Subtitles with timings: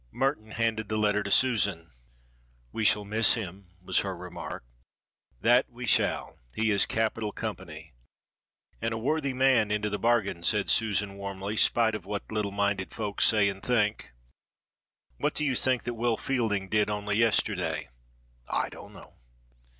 [0.11, 1.91] Merton handed the letter to Susan.
[2.71, 4.63] "We shall miss him," was her remark.
[5.41, 6.39] "That we shall.
[6.55, 7.93] He is capital company."
[8.81, 12.91] "And a worthy man into the bargain," said Susan warmly, "spite of what little minded
[12.91, 14.11] folk say and think.
[15.19, 17.89] What do you think that Will Fielding did only yesterday?"
[18.49, 19.13] "I don't know."